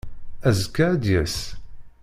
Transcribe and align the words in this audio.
Azekka 0.47 0.83
ad 0.93 0.99
d-yas. 1.01 1.37